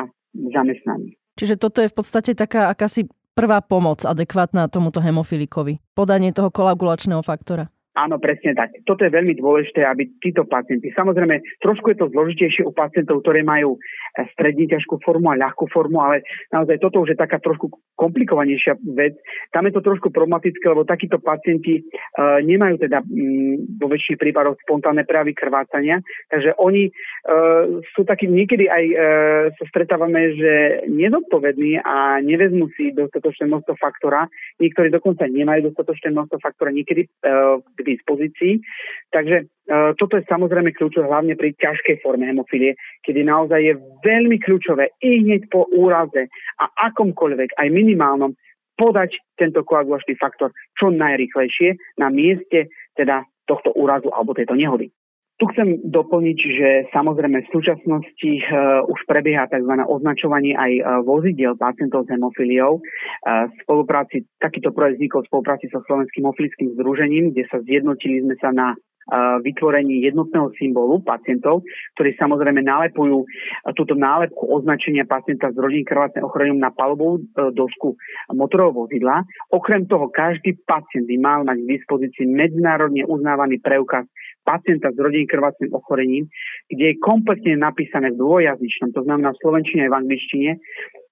zamestnaní. 0.54 1.18
Čiže 1.34 1.58
toto 1.58 1.82
je 1.82 1.90
v 1.90 1.96
podstate 1.98 2.38
taká 2.38 2.70
akási 2.70 3.10
prvá 3.34 3.58
pomoc 3.62 4.06
adekvátna 4.06 4.70
tomuto 4.70 5.02
hemofilikovi. 5.02 5.82
Podanie 5.94 6.30
toho 6.30 6.54
koagulačného 6.54 7.22
faktora. 7.22 7.70
Áno, 7.98 8.22
presne 8.22 8.54
tak. 8.54 8.70
Toto 8.86 9.02
je 9.02 9.10
veľmi 9.10 9.34
dôležité, 9.34 9.82
aby 9.82 10.06
títo 10.22 10.46
pacienti, 10.46 10.94
samozrejme, 10.94 11.42
trošku 11.58 11.90
je 11.90 11.98
to 11.98 12.06
zložitejšie 12.14 12.62
u 12.62 12.70
pacientov, 12.70 13.26
ktorí 13.26 13.42
majú 13.42 13.74
eh, 13.74 14.22
stredne 14.38 14.70
ťažkú 14.70 15.02
formu 15.02 15.34
a 15.34 15.40
ľahkú 15.42 15.66
formu, 15.74 15.98
ale 15.98 16.22
naozaj 16.54 16.78
toto 16.78 17.02
už 17.02 17.14
je 17.14 17.18
taká 17.18 17.42
trošku 17.42 17.74
komplikovanejšia 17.98 18.78
vec. 18.94 19.18
Tam 19.50 19.66
je 19.66 19.74
to 19.74 19.82
trošku 19.82 20.14
problematické, 20.14 20.62
lebo 20.70 20.86
takíto 20.86 21.18
pacienti 21.18 21.82
uh, 21.82 22.38
nemajú 22.38 22.78
teda 22.78 23.02
um, 23.02 23.58
vo 23.74 23.90
väčších 23.90 24.22
prípadoch 24.22 24.54
spontánne 24.62 25.02
prejavy 25.02 25.34
krvácania, 25.34 25.98
takže 26.30 26.54
oni 26.62 26.94
uh, 26.94 27.82
sú 27.98 28.06
takí, 28.06 28.30
niekedy 28.30 28.70
aj 28.70 28.84
uh, 28.86 28.98
sa 29.58 29.64
stretávame, 29.74 30.38
že 30.38 30.52
nezodpovední 30.86 31.82
a 31.82 32.22
nevezmú 32.22 32.70
si 32.78 32.94
dostatočné 32.94 33.50
množstvo 33.50 33.74
faktora, 33.82 34.30
niektorí 34.62 34.94
dokonca 34.94 35.26
nemajú 35.26 35.74
dostatočné 35.74 36.14
množstvo 36.14 36.38
faktora, 36.38 36.70
niekedy 36.70 37.10
uh, 37.94 37.98
dispozícii. 38.18 38.60
Takže 39.08 39.36
e, 39.40 39.44
toto 39.96 40.20
je 40.20 40.28
samozrejme 40.28 40.76
kľúčové 40.76 41.08
hlavne 41.08 41.34
pri 41.34 41.56
ťažkej 41.56 42.04
forme 42.04 42.28
hemofilie, 42.28 42.76
kedy 43.06 43.24
naozaj 43.24 43.60
je 43.64 43.74
veľmi 44.04 44.36
kľúčové 44.44 44.92
i 45.00 45.24
hneď 45.24 45.48
po 45.48 45.64
úraze 45.72 46.28
a 46.60 46.64
akomkoľvek, 46.92 47.56
aj 47.56 47.68
minimálnom, 47.72 48.36
podať 48.78 49.18
tento 49.34 49.64
koagulačný 49.66 50.14
faktor 50.20 50.54
čo 50.78 50.94
najrychlejšie 50.94 51.98
na 51.98 52.12
mieste 52.12 52.70
teda 52.94 53.26
tohto 53.48 53.74
úrazu 53.74 54.12
alebo 54.14 54.36
tejto 54.36 54.54
nehody. 54.54 54.92
Tu 55.38 55.46
chcem 55.54 55.78
doplniť, 55.86 56.38
že 56.38 56.68
samozrejme 56.90 57.46
v 57.46 57.52
súčasnosti 57.54 58.32
uh, 58.50 58.82
už 58.90 59.06
prebieha 59.06 59.46
tzv. 59.46 59.70
označovanie 59.86 60.58
aj 60.58 60.72
uh, 60.82 60.82
vozidiel 61.06 61.54
pacientov 61.54 62.10
s 62.10 62.10
hemofíliou. 62.10 62.82
Uh, 62.82 63.46
v 63.46 63.54
spolupráci, 63.62 64.26
takýto 64.42 64.74
projekt 64.74 64.98
vznikol 64.98 65.22
v 65.22 65.30
spolupráci 65.30 65.70
so 65.70 65.78
Slovenským 65.86 66.26
hemofilickým 66.26 66.74
združením, 66.74 67.30
kde 67.30 67.46
sa 67.54 67.62
zjednotili 67.62 68.26
sme 68.26 68.34
sa 68.42 68.50
na 68.50 68.74
vytvorení 69.40 70.04
jednotného 70.04 70.52
symbolu 70.60 71.00
pacientov, 71.00 71.64
ktorí 71.96 72.12
samozrejme 72.20 72.60
nálepujú 72.60 73.24
túto 73.72 73.96
nálepku 73.96 74.52
označenia 74.52 75.08
pacienta 75.08 75.48
s 75.48 75.56
rodinným 75.56 75.88
krvácnym 75.88 76.28
ochorením 76.28 76.60
na 76.60 76.68
palubovú 76.68 77.24
dosku 77.56 77.96
motorového 78.36 78.84
vozidla. 78.84 79.24
Okrem 79.48 79.88
toho, 79.88 80.12
každý 80.12 80.60
pacient 80.68 81.08
by 81.08 81.16
mal 81.24 81.40
mať 81.48 81.56
k 81.56 81.70
dispozícii 81.80 82.28
medzinárodne 82.28 83.08
uznávaný 83.08 83.56
preukaz 83.64 84.04
pacienta 84.48 84.88
s 84.88 84.96
rodinným 84.96 85.28
krvácnym 85.28 85.70
ochorením, 85.76 86.24
kde 86.72 86.84
je 86.96 87.02
kompletne 87.04 87.60
napísané 87.60 88.16
v 88.16 88.20
dvojazyčnom, 88.24 88.96
to 88.96 89.04
znamená 89.04 89.36
v 89.36 89.42
slovenčine 89.44 89.84
aj 89.84 89.92
v 89.92 89.98
angličtine, 90.00 90.50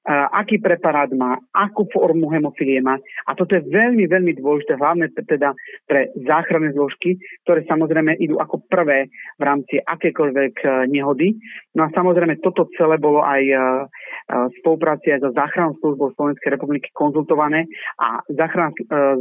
aký 0.07 0.63
preparát 0.63 1.11
má, 1.11 1.35
akú 1.51 1.87
formu 1.91 2.31
hemofilie 2.31 2.79
má. 2.79 2.95
A 3.27 3.35
toto 3.35 3.59
je 3.59 3.67
veľmi, 3.67 4.07
veľmi 4.07 4.39
dôležité, 4.39 4.79
hlavne 4.79 5.11
teda 5.11 5.51
pre 5.91 6.15
záchranné 6.23 6.71
zložky, 6.79 7.19
ktoré 7.43 7.67
samozrejme 7.67 8.15
idú 8.23 8.39
ako 8.39 8.63
prvé 8.71 9.11
v 9.39 9.43
rámci 9.43 9.83
akékoľvek 9.83 10.55
e, 10.63 10.67
nehody. 10.91 11.35
No 11.75 11.87
a 11.87 11.93
samozrejme 11.93 12.39
toto 12.39 12.71
celé 12.79 13.03
bolo 13.03 13.27
aj 13.27 13.43
e, 13.43 13.55
e, 13.55 13.59
v 14.31 14.55
spolupráci 14.63 15.11
aj 15.11 15.27
so 15.27 15.31
záchrannou 15.35 15.75
službou 15.83 16.15
Slovenskej 16.15 16.55
republiky 16.55 16.89
konzultované 16.95 17.67
a 17.99 18.23
záchranná 18.31 18.71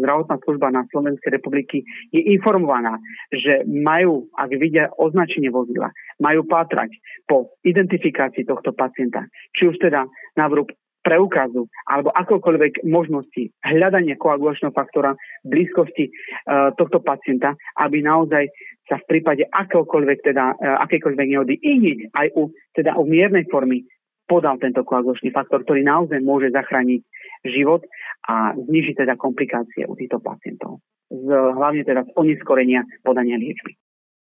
zdravotná 0.01 0.37
služba 0.45 0.69
na 0.69 0.85
Slovenskej 0.93 1.33
republiky 1.33 1.81
je 2.13 2.21
informovaná, 2.33 3.01
že 3.33 3.65
majú, 3.65 4.29
ak 4.37 4.51
vidia 4.53 4.93
označenie 5.01 5.49
vozidla, 5.49 5.89
majú 6.21 6.47
pátrať 6.47 6.93
po 7.25 7.55
identifikácii 7.65 8.47
tohto 8.47 8.71
pacienta. 8.71 9.27
Či 9.55 9.73
už 9.73 9.77
teda 9.81 10.07
na 10.35 10.45
vrúb 10.51 10.71
preukazu 11.05 11.69
alebo 11.85 12.09
akokoľvek 12.09 12.81
možnosti 12.89 13.53
hľadania 13.61 14.17
koagulačného 14.17 14.73
faktora 14.73 15.13
v 15.45 15.47
blízkosti 15.53 16.09
uh, 16.09 16.73
tohto 16.73 16.97
pacienta, 17.05 17.53
aby 17.77 18.01
naozaj 18.01 18.49
sa 18.89 18.97
v 18.97 19.05
prípade 19.05 19.45
akéhokoľvek, 19.45 20.17
teda, 20.25 20.57
uh, 20.57 20.81
akékoľvek 20.89 21.27
nehody 21.29 21.61
i 21.61 22.09
aj 22.17 22.33
u, 22.33 22.49
teda 22.73 22.97
u 22.97 23.05
miernej 23.05 23.45
formy 23.53 23.85
podal 24.25 24.57
tento 24.57 24.81
koagulačný 24.81 25.29
faktor, 25.29 25.61
ktorý 25.61 25.85
naozaj 25.85 26.17
môže 26.25 26.49
zachrániť 26.49 27.01
život 27.45 27.85
a 28.25 28.57
znižiť 28.57 29.05
teda 29.05 29.13
komplikácie 29.21 29.85
u 29.85 29.93
týchto 29.93 30.17
pacientov. 30.17 30.81
Z, 31.13 31.29
hlavne 31.29 31.85
teda 31.85 32.01
z 32.09 32.11
oneskorenia 32.17 32.81
podania 33.05 33.37
liečby. 33.37 33.77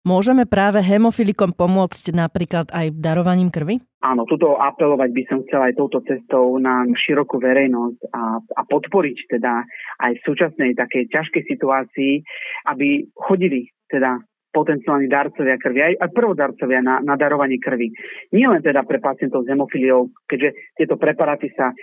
Môžeme 0.04 0.44
práve 0.44 0.84
hemofilikom 0.84 1.56
pomôcť 1.56 2.12
napríklad 2.12 2.68
aj 2.76 2.92
darovaním 3.00 3.48
krvi? 3.48 3.80
Áno, 4.04 4.28
tuto 4.28 4.60
apelovať 4.60 5.10
by 5.16 5.24
som 5.32 5.40
chcel 5.48 5.64
aj 5.64 5.80
touto 5.80 6.04
cestou 6.04 6.60
na 6.60 6.84
širokú 6.92 7.40
verejnosť 7.40 8.12
a, 8.12 8.44
a 8.44 8.62
podporiť 8.68 9.18
teda 9.32 9.64
aj 10.04 10.12
v 10.20 10.26
súčasnej 10.28 10.76
takej 10.76 11.08
ťažkej 11.08 11.44
situácii, 11.48 12.20
aby 12.68 13.08
chodili 13.16 13.72
teda 13.88 14.20
potenciálni 14.52 15.08
darcovia 15.08 15.56
krvi, 15.56 15.80
aj, 15.82 15.94
aj 15.98 16.10
prvodarcovia 16.14 16.84
na, 16.84 17.00
na 17.00 17.16
darovanie 17.16 17.58
krvi. 17.58 17.90
Nie 18.36 18.52
len 18.52 18.60
teda 18.60 18.86
pre 18.86 19.00
pacientov 19.02 19.48
s 19.48 19.50
hemofiliou, 19.50 20.14
keďže 20.30 20.78
tieto 20.78 21.00
preparáty 21.00 21.50
sa 21.58 21.72
e, 21.72 21.76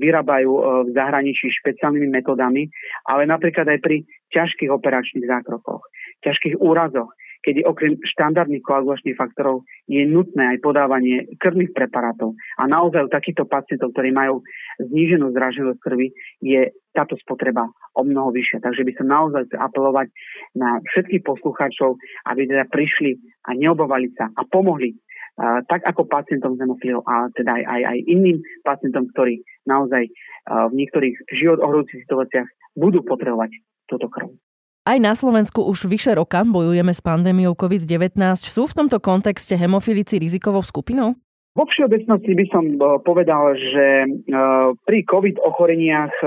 vyrábajú 0.00 0.48
e, 0.48 0.62
v 0.86 0.90
zahraničí 0.96 1.52
špeciálnymi 1.60 2.08
metodami, 2.08 2.70
ale 3.04 3.28
napríklad 3.28 3.68
aj 3.68 3.84
pri 3.84 4.06
ťažkých 4.32 4.72
operačných 4.72 5.28
zákrokoch, 5.28 5.82
ťažkých 6.24 6.56
úrazoch, 6.56 7.12
kedy 7.46 7.62
okrem 7.62 7.94
štandardných 8.02 8.66
koagulačných 8.66 9.14
faktorov 9.14 9.62
je 9.86 10.02
nutné 10.02 10.58
aj 10.58 10.66
podávanie 10.66 11.30
krvných 11.38 11.70
preparátov. 11.70 12.34
A 12.58 12.66
naozaj 12.66 13.06
u 13.06 13.14
takýchto 13.14 13.46
pacientov, 13.46 13.94
ktorí 13.94 14.10
majú 14.10 14.42
zníženú 14.82 15.30
zraženosť 15.30 15.78
krvi, 15.78 16.10
je 16.42 16.74
táto 16.90 17.14
spotreba 17.22 17.70
o 17.94 18.02
mnoho 18.02 18.34
vyššia. 18.34 18.58
Takže 18.66 18.82
by 18.82 18.92
som 18.98 19.06
naozaj 19.06 19.46
apelovať 19.54 20.10
na 20.58 20.82
všetkých 20.90 21.22
poslucháčov, 21.22 21.94
aby 22.26 22.50
teda 22.50 22.66
prišli 22.66 23.14
a 23.46 23.54
neobávali 23.54 24.10
sa 24.18 24.26
a 24.34 24.42
pomohli 24.42 24.98
Uh, 25.36 25.60
tak 25.68 25.84
ako 25.84 26.08
pacientom 26.08 26.56
s 26.56 26.64
hemofíliou 26.64 27.04
a 27.04 27.28
teda 27.36 27.60
aj, 27.60 27.64
aj, 27.68 27.82
aj 27.92 27.98
iným 28.08 28.40
pacientom, 28.64 29.04
ktorí 29.12 29.44
naozaj 29.68 30.08
uh, 30.08 30.72
v 30.72 30.80
niektorých 30.80 31.12
život 31.28 31.60
ohrozujúcich 31.60 32.08
situáciách 32.08 32.48
budú 32.72 33.04
potrebovať 33.04 33.52
túto 33.84 34.08
krv. 34.08 34.32
Aj 34.86 35.02
na 35.02 35.18
Slovensku 35.18 35.66
už 35.66 35.90
vyše 35.90 36.14
roka 36.14 36.46
bojujeme 36.46 36.94
s 36.94 37.02
pandémiou 37.02 37.58
COVID-19. 37.58 38.22
Sú 38.38 38.70
v 38.70 38.76
tomto 38.78 39.02
kontexte 39.02 39.58
hemofilici 39.58 40.22
rizikovou 40.22 40.62
skupinou? 40.62 41.18
Vo 41.58 41.66
všeobecnosti 41.66 42.36
by 42.36 42.46
som 42.54 42.64
e, 42.70 42.78
povedal, 43.02 43.58
že 43.58 43.86
e, 44.04 44.08
pri 44.86 44.98
COVID 45.10 45.42
ochoreniach 45.42 46.14
e, 46.22 46.26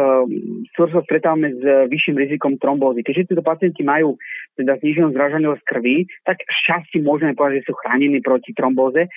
sa 0.75 0.99
stretávame 1.05 1.55
s 1.55 1.63
vyšším 1.87 2.19
rizikom 2.19 2.59
trombózy. 2.59 3.05
Keďže 3.05 3.31
títo 3.31 3.43
pacienti 3.47 3.79
majú 3.79 4.19
teda 4.59 4.75
zniženú 4.83 5.15
zražanosť 5.15 5.63
krvi, 5.63 6.03
tak 6.27 6.43
šťastí 6.43 6.99
môžeme 6.99 7.39
povedať, 7.39 7.63
že 7.63 7.71
sú 7.71 7.79
chránení 7.79 8.19
proti 8.19 8.51
trombóze. 8.51 9.07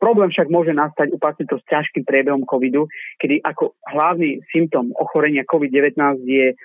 Problém 0.00 0.32
však 0.32 0.48
môže 0.48 0.72
nastať 0.72 1.12
u 1.12 1.18
pacientov 1.20 1.60
s 1.60 1.68
ťažkým 1.68 2.08
priebehom 2.08 2.48
covidu, 2.48 2.88
kedy 3.20 3.44
ako 3.44 3.76
hlavný 3.92 4.40
symptom 4.54 4.94
ochorenia 4.96 5.44
COVID-19 5.44 5.98
je 6.24 6.56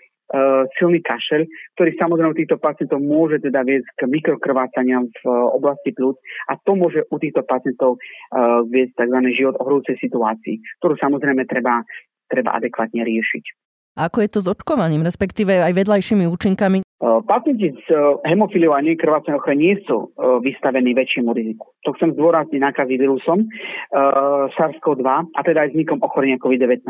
silný 0.79 1.03
kašel, 1.03 1.43
ktorý 1.75 1.91
samozrejme 1.99 2.31
u 2.31 2.39
týchto 2.39 2.55
pacientov 2.55 3.03
môže 3.03 3.43
teda 3.43 3.67
viesť 3.67 3.87
k 3.99 4.01
mikrokrvácaniam 4.07 5.11
v 5.11 5.19
uh, 5.27 5.51
oblasti 5.51 5.91
plúc 5.91 6.15
a 6.47 6.55
to 6.55 6.79
môže 6.79 7.03
u 7.11 7.15
týchto 7.19 7.43
pacientov 7.43 7.99
uh, 7.99 8.63
viesť 8.63 8.95
tzv. 8.95 9.17
život 9.35 9.59
ohrúcej 9.59 9.99
situácii, 9.99 10.63
ktorú 10.79 10.95
samozrejme 10.95 11.43
treba, 11.51 11.83
treba 12.31 12.55
adekvátne 12.55 13.03
riešiť. 13.03 13.43
Ako 13.99 14.23
je 14.23 14.29
to 14.31 14.39
s 14.39 14.47
očkovaním, 14.47 15.03
respektíve 15.03 15.51
aj 15.51 15.75
vedľajšími 15.75 16.23
účinkami? 16.23 16.79
Pacienti 17.27 17.75
s 17.75 17.87
hemofíliou 18.23 18.71
a 18.71 18.79
nekrvácaním 18.79 19.35
ochrany 19.35 19.59
nie 19.59 19.75
sú 19.83 20.15
vystavení 20.39 20.95
väčšiemu 20.95 21.35
riziku. 21.35 21.75
To 21.83 21.91
chcem 21.99 22.15
zdôrazniť 22.15 22.61
nákazy 22.61 22.95
vírusom 22.95 23.51
SARS-CoV-2 24.55 25.09
a 25.35 25.39
teda 25.43 25.67
aj 25.67 25.75
vznikom 25.75 25.99
ochorenia 26.07 26.39
COVID-19 26.39 26.87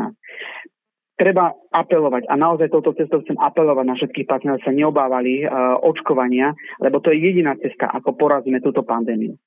treba 1.22 1.54
apelovať 1.70 2.26
a 2.26 2.34
naozaj 2.34 2.74
touto 2.74 2.98
cestou 2.98 3.22
chcem 3.22 3.38
apelovať 3.38 3.86
na 3.86 3.94
všetkých 3.94 4.26
pacientov, 4.26 4.66
sa 4.66 4.74
neobávali 4.74 5.46
uh, 5.46 5.78
očkovania, 5.78 6.50
lebo 6.82 6.98
to 6.98 7.14
je 7.14 7.22
jediná 7.22 7.54
cesta, 7.62 7.86
ako 7.94 8.18
porazíme 8.18 8.58
túto 8.58 8.82
pandémiu. 8.82 9.38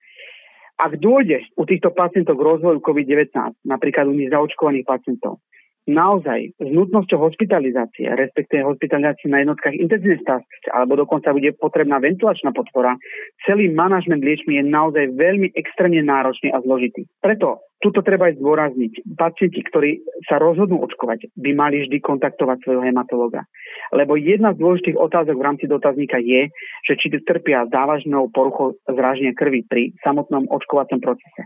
Ak 0.79 0.95
dôjde 0.99 1.43
u 1.59 1.67
týchto 1.67 1.91
pacientov 1.91 2.39
k 2.39 2.47
rozvoju 2.47 2.79
COVID-19, 2.79 3.67
napríklad 3.67 4.07
u 4.07 4.15
nezaočkovaných 4.15 4.87
pacientov, 4.87 5.43
naozaj 5.85 6.57
s 6.57 6.69
nutnosťou 6.69 7.21
hospitalizácie, 7.21 8.09
respektíve 8.09 8.65
hospitalizácie 8.65 9.29
na 9.29 9.45
jednotkách 9.45 9.77
intenzívnej 9.77 10.21
starostlivosti, 10.25 10.69
alebo 10.73 10.93
dokonca 10.97 11.29
bude 11.33 11.53
potrebná 11.57 12.01
ventilačná 12.01 12.49
podpora, 12.51 12.97
celý 13.45 13.69
manažment 13.69 14.25
liečby 14.25 14.57
je 14.57 14.65
naozaj 14.65 15.13
veľmi 15.13 15.53
extrémne 15.53 16.01
náročný 16.01 16.49
a 16.53 16.61
zložitý. 16.65 17.05
Preto 17.21 17.61
tuto 17.85 18.01
treba 18.01 18.33
aj 18.33 18.41
zdôrazniť. 18.41 19.13
Pacienti, 19.13 19.61
ktorí 19.61 20.01
sa 20.25 20.41
rozhodnú 20.41 20.81
očkovať, 20.81 21.29
by 21.37 21.51
mali 21.53 21.85
vždy 21.85 22.01
kontaktovať 22.01 22.65
svojho 22.65 22.81
hematologa. 22.81 23.45
Lebo 23.93 24.17
jedna 24.17 24.57
z 24.57 24.61
dôležitých 24.63 24.97
otázok 24.97 25.37
v 25.37 25.45
rámci 25.45 25.65
dotazníka 25.69 26.17
je, 26.17 26.49
že 26.81 26.93
či 26.97 27.13
trpia 27.21 27.69
závažnou 27.69 28.33
poruchou 28.33 28.73
zráženia 28.89 29.37
krvi 29.37 29.61
pri 29.69 29.93
samotnom 30.01 30.49
očkovacom 30.49 30.97
procese. 30.97 31.45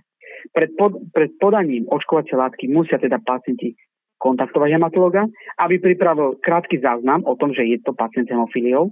Pred, 0.56 0.72
pod, 0.80 0.96
pred 1.12 1.36
podaním 1.36 1.84
očkovacie 1.92 2.40
látky 2.40 2.72
musia 2.72 2.96
teda 2.96 3.20
pacienti 3.20 3.76
kontaktovať 4.20 4.76
hematologa, 4.76 5.26
aby 5.64 5.80
pripravil 5.80 6.38
krátky 6.44 6.84
záznam 6.84 7.24
o 7.24 7.34
tom, 7.40 7.56
že 7.56 7.64
je 7.64 7.80
to 7.80 7.96
pacient 7.96 8.28
s 8.28 8.34
hemofíliou. 8.36 8.92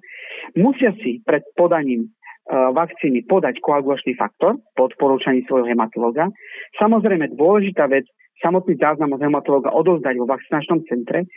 Musia 0.55 0.96
si 1.03 1.19
pred 1.22 1.43
podaním 1.60 2.07
e, 2.07 2.10
vakcíny 2.51 3.27
podať 3.27 3.60
koagulačný 3.60 4.15
faktor 4.15 4.57
po 4.74 4.88
odporúčaní 4.88 5.43
svojho 5.46 5.67
hematologa. 5.67 6.31
Samozrejme 6.79 7.36
dôležitá 7.36 7.91
vec, 7.91 8.07
samotný 8.39 8.79
záznam 8.79 9.13
od 9.13 9.22
hematologa 9.22 9.74
odovzdať 9.75 10.15
vo 10.15 10.29
vakcinačnom 10.29 10.88
centre 10.88 11.27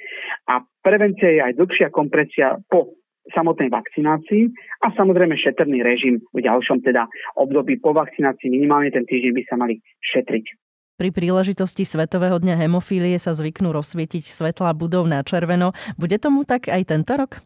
a 0.47 0.62
prevencia 0.85 1.32
je 1.32 1.40
aj 1.42 1.56
dlhšia 1.59 1.88
kompresia 1.90 2.61
po 2.68 3.00
samotnej 3.32 3.68
vakcinácii 3.68 4.49
a 4.85 4.92
samozrejme 4.97 5.37
šetrný 5.37 5.85
režim 5.85 6.25
v 6.32 6.40
ďalšom 6.40 6.80
teda 6.80 7.04
období 7.37 7.78
po 7.78 7.92
vakcinácii 7.92 8.49
minimálne 8.49 8.90
ten 8.92 9.04
týždeň 9.04 9.32
by 9.32 9.42
sa 9.44 9.56
mali 9.61 9.75
šetriť. 10.00 10.69
Pri 11.00 11.16
príležitosti 11.16 11.88
Svetového 11.88 12.37
dňa 12.37 12.61
hemofílie 12.61 13.16
sa 13.16 13.33
zvyknú 13.33 13.73
rozsvietiť 13.73 14.21
svetla 14.21 14.76
budov 14.76 15.09
na 15.09 15.24
červeno. 15.24 15.72
Bude 15.96 16.20
tomu 16.20 16.44
tak 16.44 16.68
aj 16.68 16.92
tento 16.92 17.16
rok? 17.16 17.40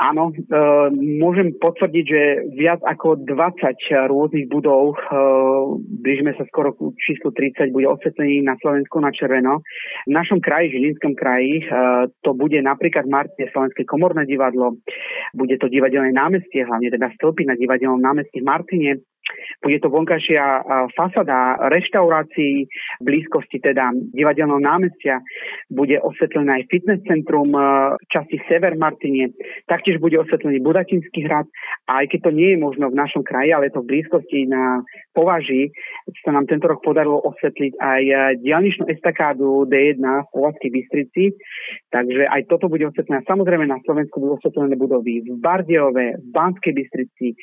Áno, 0.00 0.32
e, 0.32 0.36
môžem 1.20 1.56
potvrdiť, 1.60 2.04
že 2.04 2.22
viac 2.60 2.80
ako 2.84 3.24
20 3.24 4.08
rôznych 4.08 4.52
budov, 4.52 4.96
e, 4.96 5.16
blížime 6.00 6.36
sa 6.36 6.44
skoro 6.48 6.76
k 6.76 6.92
číslu 7.00 7.32
30, 7.32 7.72
bude 7.72 7.88
osvetlený 7.88 8.44
na 8.44 8.56
Slovensku 8.60 8.96
na 9.00 9.12
červeno. 9.12 9.64
V 10.04 10.12
našom 10.12 10.40
kraji, 10.44 10.72
Žilinskom 10.76 11.16
kraji, 11.16 11.60
e, 11.60 11.64
to 12.20 12.36
bude 12.36 12.60
napríklad 12.64 13.08
v 13.08 13.16
Martine 13.16 13.48
Slovenské 13.52 13.88
komorné 13.88 14.28
divadlo, 14.28 14.76
bude 15.36 15.56
to 15.56 15.72
divadelné 15.72 16.16
námestie, 16.16 16.64
hlavne 16.64 16.92
teda 16.92 17.12
stĺpy 17.20 17.48
na 17.48 17.56
divadelnom 17.56 18.00
námestí 18.00 18.40
v 18.40 18.48
Martine, 18.48 19.04
bude 19.60 19.76
to 19.80 19.92
vonkajšia 19.92 20.64
fasada 20.96 21.60
reštaurácií 21.68 22.64
v 23.00 23.04
blízkosti 23.04 23.60
teda 23.60 23.92
divadelného 24.16 24.60
námestia. 24.60 25.20
Bude 25.68 26.00
osvetlené 26.00 26.64
aj 26.64 26.68
fitness 26.72 27.04
centrum 27.04 27.52
v 27.52 28.00
časti 28.08 28.40
Sever 28.48 28.72
Martine. 28.80 29.36
Taktiež 29.68 30.00
bude 30.00 30.16
osvetlený 30.16 30.64
Budatinský 30.64 31.28
hrad. 31.28 31.44
A 31.92 32.00
aj 32.00 32.16
keď 32.16 32.20
to 32.28 32.32
nie 32.32 32.56
je 32.56 32.58
možno 32.62 32.88
v 32.88 32.96
našom 32.96 33.20
kraji, 33.20 33.52
ale 33.52 33.68
je 33.68 33.74
to 33.76 33.84
v 33.84 33.90
blízkosti 33.92 34.48
na 34.48 34.80
Považi, 35.12 35.68
sa 36.22 36.30
nám 36.30 36.46
tento 36.46 36.70
rok 36.70 36.80
podarilo 36.80 37.18
osvetliť 37.20 37.72
aj 37.76 38.02
diálničnú 38.40 38.86
estakádu 38.88 39.66
D1 39.66 40.00
v 40.00 40.30
Povazkej 40.30 40.70
Bystrici. 40.70 41.24
Takže 41.90 42.30
aj 42.30 42.48
toto 42.48 42.70
bude 42.70 42.86
osvetlené. 42.88 43.26
Samozrejme 43.26 43.66
na 43.66 43.82
Slovensku 43.84 44.22
budú 44.22 44.38
osvetlené 44.38 44.78
budovy 44.78 45.26
v 45.26 45.36
Bardiove, 45.36 46.16
v 46.16 46.26
Banskej 46.30 46.72
Bystrici, 46.72 47.34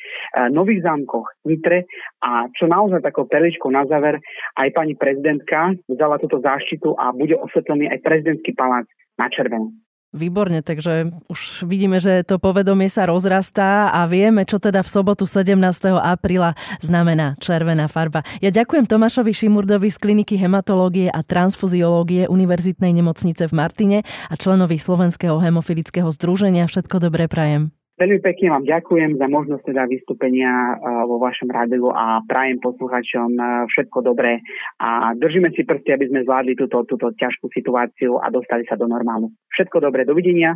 Nových 0.50 0.82
zámkoch, 0.82 1.28
Nitre 1.44 1.84
a 2.18 2.50
čo 2.56 2.66
naozaj 2.66 3.04
takou 3.04 3.28
perličkou 3.30 3.70
na 3.70 3.86
záver, 3.86 4.18
aj 4.58 4.68
pani 4.74 4.98
prezidentka 4.98 5.76
vzala 5.86 6.18
túto 6.18 6.42
záštitu 6.42 6.98
a 6.98 7.14
bude 7.14 7.38
osvetlený 7.38 7.88
aj 7.92 8.02
prezidentský 8.02 8.52
palác 8.58 8.86
na 9.16 9.30
červeno. 9.30 9.70
Výborne, 10.08 10.64
takže 10.64 11.12
už 11.28 11.68
vidíme, 11.68 12.00
že 12.00 12.24
to 12.24 12.40
povedomie 12.40 12.88
sa 12.88 13.04
rozrastá 13.04 13.92
a 13.92 14.08
vieme, 14.08 14.48
čo 14.48 14.56
teda 14.56 14.80
v 14.80 14.88
sobotu 14.88 15.28
17. 15.28 15.52
apríla 16.00 16.56
znamená 16.80 17.36
červená 17.36 17.92
farba. 17.92 18.24
Ja 18.40 18.48
ďakujem 18.48 18.88
Tomášovi 18.88 19.36
Šimurdovi 19.36 19.92
z 19.92 20.00
kliniky 20.00 20.40
hematológie 20.40 21.12
a 21.12 21.20
transfuziológie 21.20 22.24
Univerzitnej 22.24 22.96
nemocnice 22.96 23.52
v 23.52 23.56
Martine 23.60 23.98
a 24.32 24.34
členovi 24.40 24.80
Slovenského 24.80 25.36
hemofilického 25.44 26.08
združenia. 26.08 26.64
Všetko 26.64 27.04
dobré 27.04 27.28
prajem. 27.28 27.77
Veľmi 27.98 28.22
pekne 28.22 28.54
vám 28.54 28.64
ďakujem 28.64 29.18
za 29.18 29.26
možnosť 29.26 29.74
teda 29.74 29.90
vystúpenia 29.90 30.78
vo 31.02 31.18
vašom 31.18 31.50
rádiu 31.50 31.90
a 31.90 32.22
prajem 32.22 32.62
posluchačom 32.62 33.34
všetko 33.66 34.06
dobré 34.06 34.38
a 34.78 35.18
držíme 35.18 35.50
si 35.50 35.66
prsty, 35.66 35.98
aby 35.98 36.06
sme 36.06 36.22
zvládli 36.22 36.54
túto, 36.54 36.86
túto 36.86 37.10
ťažkú 37.18 37.50
situáciu 37.50 38.22
a 38.22 38.30
dostali 38.30 38.62
sa 38.70 38.78
do 38.78 38.86
normálu. 38.86 39.34
Všetko 39.50 39.82
dobré, 39.82 40.06
dovidenia. 40.06 40.54